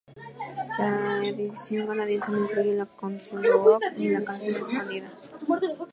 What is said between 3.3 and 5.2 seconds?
"Grow Up" ni la canción escondida.